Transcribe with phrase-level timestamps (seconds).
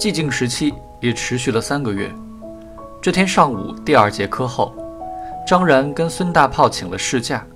[0.00, 2.10] 寂静时期也持续了三个月。
[3.02, 4.74] 这天上午第二节课后，
[5.46, 7.46] 张然跟孙大炮请了事假，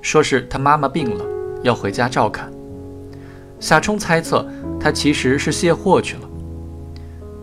[0.00, 1.24] 说是他妈妈病了，
[1.64, 2.48] 要回家照看。
[3.58, 4.46] 夏冲猜测
[4.78, 6.20] 他其实是卸货去了。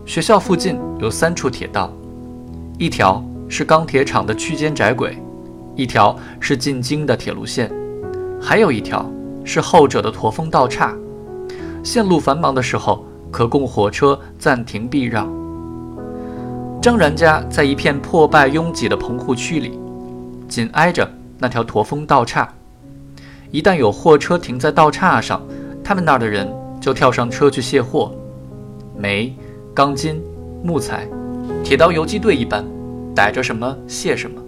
[0.06, 1.92] 学校附近有三处铁道，
[2.78, 5.18] 一条是钢铁厂的区间窄轨，
[5.74, 7.70] 一条是进京的铁路线，
[8.40, 9.04] 还有一条
[9.44, 10.96] 是后者的驼峰道岔。
[11.84, 15.28] 线路繁忙的时候，可供火车暂停避让。
[16.80, 19.78] 张然家在一片破败拥挤的棚户区里，
[20.48, 22.48] 紧挨着那条驼峰道岔。
[23.50, 25.42] 一旦有货车停在道岔上，
[25.82, 26.48] 他们那儿的人
[26.80, 28.14] 就跳上车去卸货，
[28.96, 29.34] 煤、
[29.74, 30.22] 钢筋、
[30.62, 31.08] 木材，
[31.64, 32.64] 铁道游击队一般，
[33.14, 34.40] 逮着什么卸什么，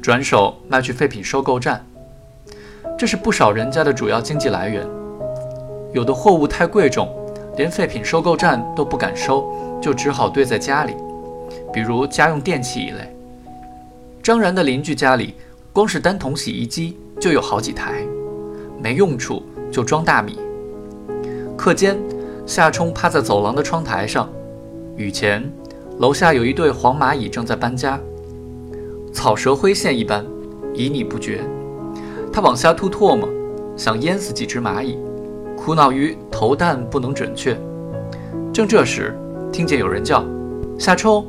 [0.00, 1.84] 转手卖去废品收购站。
[2.98, 4.86] 这是不少人家的主要经济来源。
[5.92, 7.08] 有的货物太贵重，
[7.56, 9.46] 连废品收购站都不敢收，
[9.80, 10.94] 就只好堆在家里，
[11.72, 13.14] 比如家用电器一类。
[14.22, 15.34] 张然的邻居家里，
[15.72, 18.04] 光是单桶洗衣机就有好几台，
[18.80, 20.38] 没用处就装大米。
[21.56, 21.98] 课间，
[22.46, 24.28] 夏冲趴在走廊的窗台上，
[24.96, 25.42] 雨前，
[25.98, 28.00] 楼下有一对黄蚂蚁正在搬家，
[29.12, 30.24] 草蛇灰线一般，
[30.74, 31.40] 旖旎不绝。
[32.32, 33.28] 他往下吐唾沫，
[33.76, 34.96] 想淹死几只蚂蚁。
[35.56, 37.56] 苦恼于投弹不能准确，
[38.52, 39.16] 正这时，
[39.52, 40.24] 听见有人叫
[40.76, 41.24] ：“夏冲！”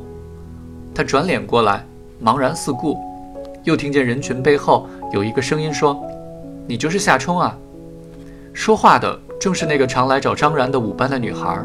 [0.92, 1.86] 他转脸过来，
[2.20, 2.98] 茫然四顾，
[3.62, 5.96] 又听见人群背后有一个声音说
[6.66, 7.56] ：“你就是夏冲啊！”
[8.52, 11.64] 说话的正是那个常来找张然的五班的女孩，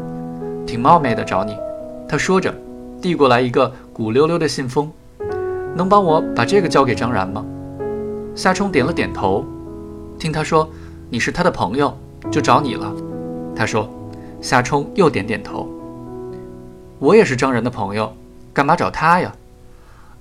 [0.64, 1.56] 挺冒昧的找你。
[2.08, 2.54] 他说着，
[3.02, 4.88] 递过来一个鼓溜溜的信封
[5.74, 7.44] ：“能帮我把这个交给张然吗？”
[8.32, 9.44] 夏冲点了点头，
[10.20, 10.70] 听他说
[11.10, 11.92] ：“你是他的朋友。”
[12.30, 12.92] 就找你了，
[13.60, 13.86] 他说。
[14.40, 15.68] 夏冲又点点头。
[16.98, 18.10] 我也是张然的朋友，
[18.54, 19.30] 干嘛找他呀？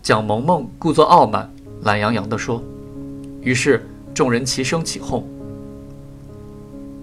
[0.02, 1.50] 蒋萌萌故作傲慢，
[1.84, 2.62] 懒洋洋地说。
[3.40, 5.26] 于是众人齐声起哄。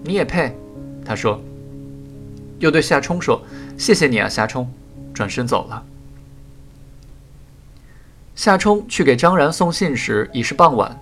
[0.03, 0.55] 你也配？
[1.03, 1.41] 他说。
[2.59, 3.41] 又对夏冲说
[3.75, 4.71] ：“谢谢你啊，夏冲。”
[5.15, 5.83] 转身走了。
[8.35, 10.95] 夏冲去给张然送信时已是傍晚，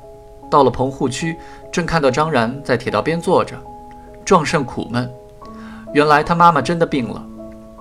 [0.50, 1.36] 到了棚户区，
[1.74, 3.62] 正看到张然在铁道边坐着。
[4.24, 5.12] 壮甚苦闷，
[5.96, 7.26] 原来他妈妈真的病了，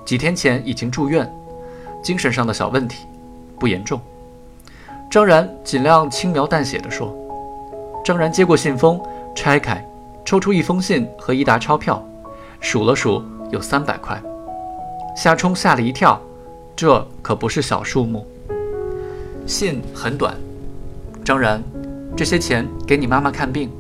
[0.04, 1.28] 几天前已经住院，
[2.00, 3.08] 精神上的小问题，
[3.58, 4.00] 不严重。
[5.10, 7.12] 张然尽量轻描淡写地说。
[8.04, 9.02] 张然接过信封，
[9.34, 9.84] 拆开，
[10.24, 12.00] 抽出一封信和一沓钞票，
[12.60, 13.20] 数了数，
[13.50, 14.22] 有三百块。
[15.16, 16.20] 夏冲吓了一跳，
[16.76, 18.24] 这可不是小数目。
[19.44, 20.36] 信很短，
[21.24, 21.60] 张然，
[22.16, 23.72] 这些钱给你妈妈看病，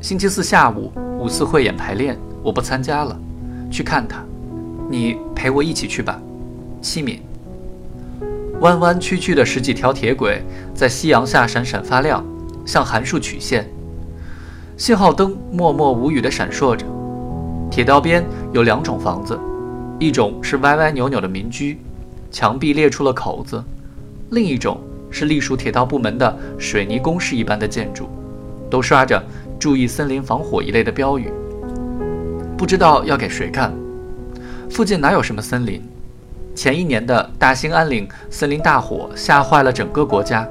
[0.00, 0.92] 星期四下午。
[1.18, 3.18] 五四汇演排练，我不参加了，
[3.70, 4.24] 去看他。
[4.90, 6.20] 你陪我一起去吧，
[6.80, 7.20] 七敏。
[8.60, 10.42] 弯弯曲曲的十几条铁轨
[10.74, 12.24] 在夕阳下闪闪发亮，
[12.64, 13.68] 像函数曲线。
[14.76, 16.86] 信号灯默默无语地闪烁着。
[17.70, 19.38] 铁道边有两种房子，
[19.98, 21.78] 一种是歪歪扭扭的民居，
[22.30, 23.58] 墙壁裂出了口子；
[24.30, 28.08] 另一种是隶属铁道部门的水泥工事一般的建筑，
[28.70, 29.22] 都刷着。
[29.56, 31.30] 注意森林防火一类的标语，
[32.56, 33.72] 不知道要给谁看。
[34.70, 35.82] 附近哪有什么森林？
[36.54, 40.46] 前一年的大兴安岭森林大火吓坏了整个国家，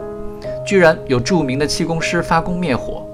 [0.65, 3.05] 居然有著名的气功师发功灭火。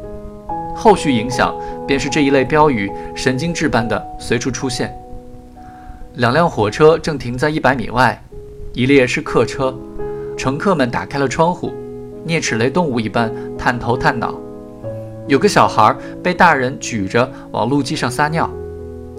[0.75, 1.53] 后续影响
[1.85, 4.91] 便是这一类标语神经质般的随处出现。
[6.15, 8.19] 两辆火车正停在一百米外，
[8.73, 9.77] 一列是客车，
[10.37, 11.71] 乘客们打开了窗户，
[12.25, 14.33] 啮齿类动物一般探头探脑。
[15.27, 18.49] 有个小孩被大人举着往路基上撒尿，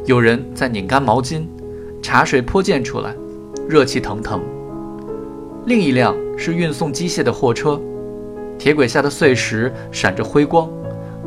[0.06, 1.44] 有人在拧干毛巾，
[2.02, 3.14] 茶水泼溅出来，
[3.69, 4.41] 热气腾腾。
[5.67, 7.81] 另一辆是运送机械的货车，
[8.58, 10.69] 铁轨下的碎石闪着辉光，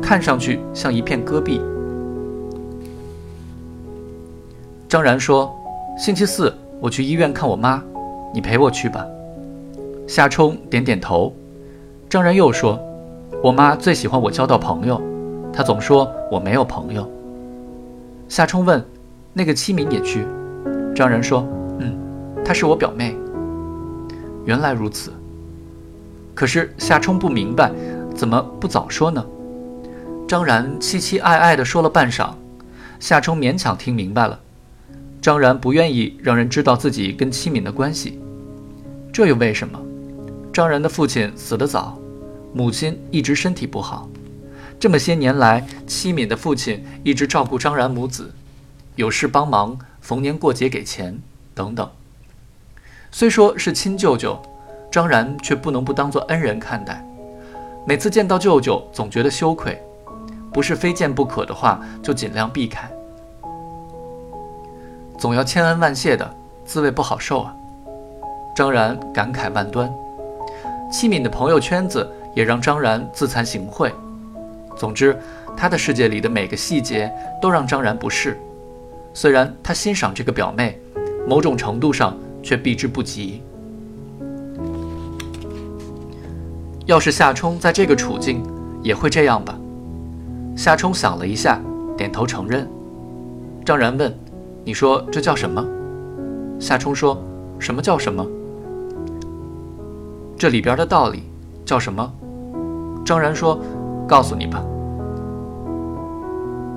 [0.02, 1.60] 看上去像一片戈壁。
[4.88, 5.54] 张然说
[5.98, 7.82] ：“星期四我去医院看我妈，
[8.32, 9.06] 你陪我去吧。”
[10.06, 11.32] 夏冲点点头。
[12.08, 12.78] 张然又说。
[13.42, 14.98] 我妈最喜欢我交到朋友，
[15.52, 17.06] 她总说我没有朋友。
[18.28, 18.84] 夏冲问
[19.32, 20.26] ：“那个七敏也去？”
[20.94, 21.46] 张然说
[21.78, 21.96] ：“嗯，
[22.44, 23.16] 她是我表妹。”
[24.44, 25.12] 原来如此。
[26.34, 27.70] 可是夏冲不明白，
[28.14, 29.24] 怎么不早说呢？
[30.26, 32.30] 张然凄凄爱爱地说了半晌，
[32.98, 34.40] 夏冲勉强听明白了。
[35.20, 38.18] 张然不愿意让人知道自己跟七敏的关系，
[39.12, 39.78] 这又为什么？
[40.52, 41.98] 张然的父亲死得早。
[42.52, 44.08] 母亲一直身体不好，
[44.78, 48.32] 这么些年来，七敏的父亲一直照顾张然母子，
[48.96, 51.18] 有事帮忙，逢年过节给钱，
[51.54, 51.88] 等等。
[53.10, 54.40] 虽说是亲舅舅，
[54.90, 57.02] 张然却不能不当做恩人看待。
[57.86, 59.80] 每次见到舅舅，总觉得羞愧，
[60.52, 62.90] 不是非见不可的话，就尽量避开。
[65.16, 66.34] 总要千恩万谢的，
[66.64, 67.54] 滋味不好受啊！
[68.54, 69.90] 张然感慨万端。
[70.92, 73.92] 戚敏的朋友圈子也让张然自惭形秽。
[74.76, 75.16] 总之，
[75.56, 78.38] 他的世界里的每个细节都让张然不适。
[79.12, 80.80] 虽然他欣赏这个表妹，
[81.26, 82.16] 某种程度上。
[82.44, 83.42] 却避之不及。
[86.84, 88.42] 要是夏冲在这个处境，
[88.82, 89.58] 也会这样吧？
[90.54, 91.58] 夏冲想了一下，
[91.96, 92.68] 点头承认。
[93.64, 94.14] 张然问
[94.62, 95.66] ：“你说这叫什么？”
[96.60, 97.18] 夏冲说
[97.58, 98.24] ：“什么叫什么？
[100.36, 101.22] 这里边的道理
[101.64, 102.12] 叫什么？”
[103.06, 103.58] 张然说
[104.06, 104.64] ：“告诉你吧。”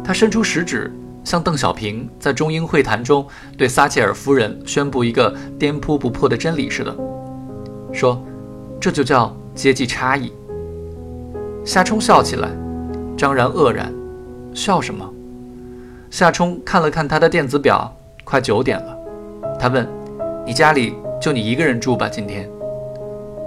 [0.03, 0.91] 他伸出食指。
[1.24, 3.27] 像邓小平在中英会谈中
[3.57, 6.95] 对撒切尔夫人宣布一个颠扑不破的真理似的，
[7.91, 8.24] 说
[8.79, 10.31] ：“这就叫阶级差异。”
[11.68, 12.47] 夏冲笑起来，
[13.18, 13.94] 张然愕然
[14.56, 15.06] ：“笑什么？”
[16.09, 18.97] 夏冲看了看他的电子表，快九点了。
[19.59, 19.85] 他问
[20.47, 22.07] ：“你家里就你一个人住吧？
[22.07, 22.50] 今天？”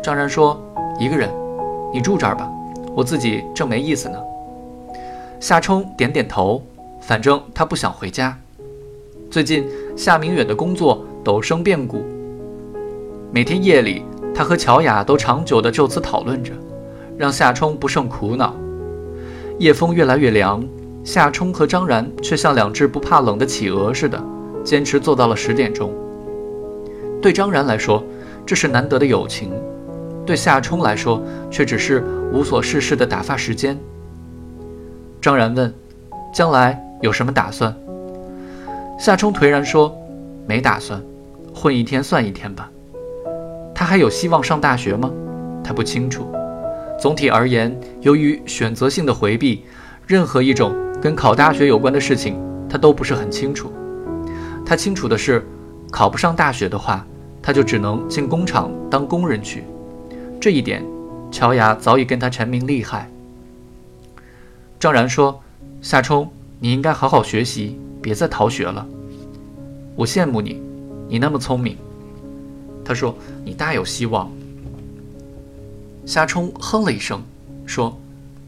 [0.05, 0.63] 张然说
[1.01, 1.31] ：“一个人，
[1.95, 2.47] 你住这儿吧，
[3.01, 4.19] 我自己正没意思呢。”
[5.41, 6.63] 夏冲点点头。
[7.03, 8.39] 反正他不想回家。
[9.31, 9.67] 最近
[9.97, 12.05] 夏明远的工作陡生变故，
[13.33, 14.05] 每天夜里
[14.35, 16.53] 他和乔雅都长久地就此讨论着，
[17.17, 18.55] 让夏冲不胜苦恼。
[19.59, 20.63] 夜风越来越凉，
[21.03, 24.23] 夏冲和张然却像两只不怕冷的企鹅似的，
[24.63, 25.91] 坚持坐到了十点钟。
[27.23, 28.05] 对张然来说，
[28.45, 29.49] 这是难得的友情；
[30.31, 33.77] 对夏冲来说，却只是无所事事的打发时间。
[35.21, 35.75] 张然问
[36.33, 37.75] ：“将来？”有什么打算？
[38.97, 39.93] 夏冲颓然说
[40.47, 41.03] ：“没打算，
[41.53, 42.71] 混一天算一天吧。”
[43.75, 45.11] 他还有希望上大学吗？
[45.65, 46.25] 他不清楚。
[46.97, 49.65] 总体而言，由于选择性的回避，
[50.07, 50.73] 任何一种
[51.03, 53.73] 跟考大学有关的事情，他都不是很清楚。
[54.65, 55.45] 他清楚的是，
[55.91, 57.05] 考不上大学的话，
[57.43, 59.65] 他就只能进工厂当工人去。
[60.41, 60.83] 这一点，
[61.31, 63.09] 乔雅早已跟他陈明厉害。
[64.79, 65.39] 张然说
[65.83, 66.31] ：“夏冲。”
[66.63, 68.87] 你应该好好学习，别再逃学了。
[69.97, 70.61] 我羡慕你，
[71.09, 71.75] 你那么聪明。
[72.85, 73.15] 他说
[73.45, 74.31] ：“你大有希望。”
[76.05, 77.23] 夏冲哼了一声，
[77.65, 77.99] 说：“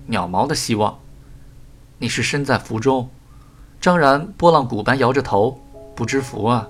[0.04, 0.98] 鸟毛的希望。”
[1.98, 3.08] 你是身在福中。
[3.80, 5.58] 张然拨浪鼓般摇着头，
[5.94, 6.68] 不知福啊。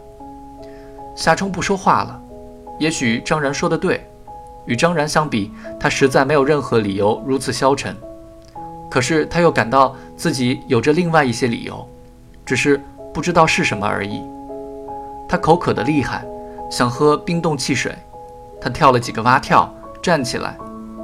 [1.16, 2.22] 夏冲不说话了。
[2.78, 4.08] 也许张然说的对，
[4.66, 7.96] 与张然相比，他实在没有任何理由如此消沉。
[8.90, 11.86] 可是他又感到自己有着另外一些理由，
[12.44, 12.80] 只是
[13.12, 14.22] 不知道是什么而已。
[15.28, 16.24] 他口渴得厉害，
[16.70, 17.94] 想喝冰冻汽水。
[18.60, 19.72] 他跳了几个蛙跳，
[20.02, 20.56] 站起来，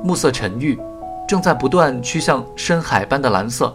[0.05, 0.79] 目色沉郁，
[1.27, 3.75] 正在不断趋向深海般的蓝色。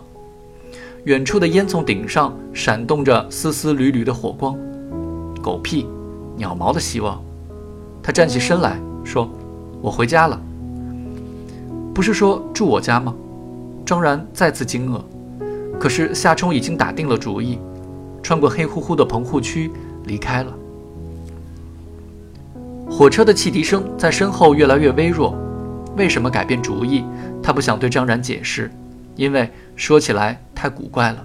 [1.06, 4.55] 远处的烟囱顶上闪动着丝丝缕缕的火光。
[5.41, 5.86] 狗屁，
[6.38, 7.22] 鸟毛的希望。
[8.01, 9.29] 他站起身来说
[9.84, 10.42] ：“我回家了。
[11.94, 13.13] 不是说住我家吗？”
[13.86, 15.02] 张然再次惊愕，
[15.78, 17.60] 可是夏冲已经打定了主意，
[18.22, 19.70] 穿过黑乎乎的棚户区
[20.06, 20.54] 离开了。
[22.90, 25.36] 火车的汽笛声在身后越来越微弱。
[25.98, 27.04] 为什么改变主意？
[27.44, 28.72] 他不想对张然解释，
[29.18, 31.24] 因为说起来太古怪了。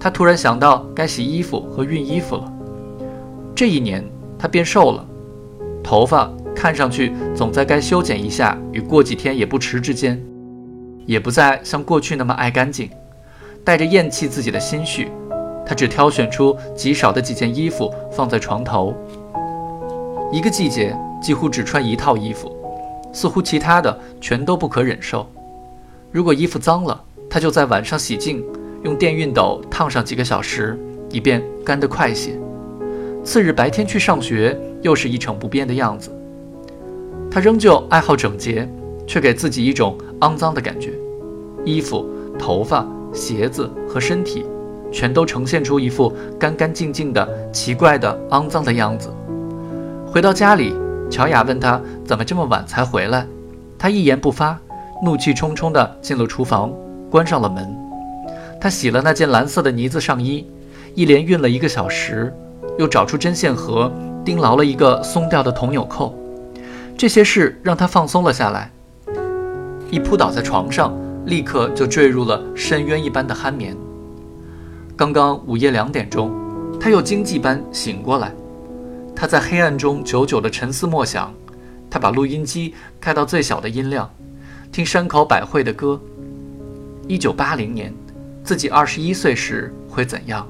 [0.00, 2.52] 他突然想到该洗衣服和熨衣服了。
[3.54, 4.02] 这一年
[4.38, 5.06] 他变瘦了，
[5.82, 6.30] 头发
[6.64, 10.18] 看上去总在该修剪一下与过几天也不迟之间。
[11.04, 12.88] 也不再像过去那么爱干净，
[13.62, 15.10] 带着厌弃自己的心绪，
[15.66, 18.94] 他只挑选出极少的几件衣服放在床头。
[20.32, 22.50] 一个季节几乎只穿一套衣服，
[23.12, 25.28] 似乎其他的全都不可忍受。
[26.10, 28.42] 如果衣服脏了，他就在晚上洗净，
[28.84, 30.78] 用电熨斗烫上几个小时，
[31.10, 32.32] 以便干得快些。
[33.22, 36.10] 次日白天去上学，又是一成不变的样子。
[37.34, 38.68] 他仍旧爱好整洁。
[39.06, 40.90] 却给自己一种肮脏的感觉，
[41.62, 44.46] 衣服、头发、鞋子和身体，
[44.90, 46.10] 全都呈现出一副
[46.40, 49.10] 干干净净的、奇怪的、肮脏的样子。
[50.06, 50.74] 回到家里，
[51.10, 53.26] 乔雅问他怎么这么晚才回来，
[53.78, 54.58] 他一言不发，
[55.02, 56.72] 怒气冲冲地进了厨房，
[57.10, 57.76] 关上了门。
[58.58, 60.46] 他洗了那件蓝色的呢子上衣，
[60.94, 62.34] 一连熨了一个小时，
[62.78, 63.92] 又找出针线盒，
[64.24, 66.18] 钉牢了一个松掉的铜纽扣。
[66.96, 68.70] 这些事让他放松了下来。
[69.90, 70.96] 一扑倒在床上，
[71.26, 73.76] 立刻就坠入了深渊一般的酣眠。
[74.96, 76.32] 刚刚午夜两点钟，
[76.80, 78.32] 他又惊悸般醒过来，
[79.14, 81.32] 他在黑暗中久久的沉思默想。
[81.90, 84.10] 他把录音机开到最小的音量，
[84.72, 86.00] 听山口百惠的歌。
[87.06, 87.92] 一九八零年，
[88.42, 90.46] 自己二十一岁时会怎样？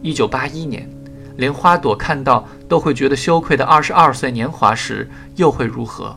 [0.00, 0.88] 一九八一年，
[1.36, 6.16] 连花朵看到都会觉得羞愧的二十二岁年华时又会如何？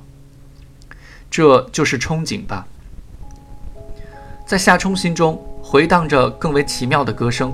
[1.29, 2.65] 这就是憧憬吧。
[4.45, 7.53] 在夏冲心中回荡着更为奇妙的歌声，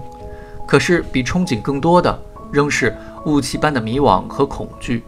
[0.68, 5.04] 可是比憧憬更多的仍是雾气般的迷惘和恐惧。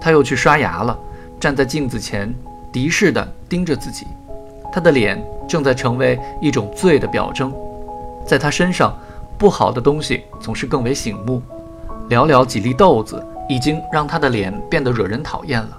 [0.00, 0.98] 他又去刷牙了，
[1.38, 2.34] 站在镜子前，
[2.72, 4.06] 敌视地盯着自己。
[4.72, 7.54] 他的脸正在成为一种罪的表征，
[8.26, 8.98] 在他身上，
[9.38, 11.40] 不好的东西总是更为醒目。
[12.08, 15.78] 寥寥几粒豆子已经让他的脸变得惹人讨厌了。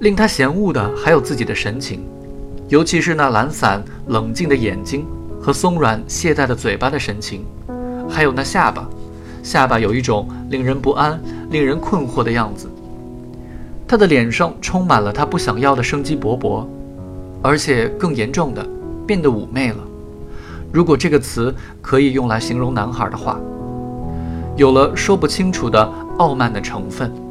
[0.00, 2.04] 令他嫌恶的还有自己的神情。
[2.68, 5.06] 尤其是那懒散冷静的眼睛
[5.40, 7.42] 和松软懈怠的嘴巴的神情，
[8.06, 8.86] 还有那下巴，
[9.42, 11.18] 下巴有一种令人不安、
[11.50, 12.68] 令人困惑的样子。
[13.86, 16.66] 他的脸上充满了他不想要的生机勃勃，
[17.40, 18.62] 而且更严重的，
[19.06, 19.78] 变得妩媚了。
[20.70, 23.40] 如果这个词可以用来形容男孩的话，
[24.58, 25.88] 有了说不清楚的
[26.18, 27.27] 傲慢的成分。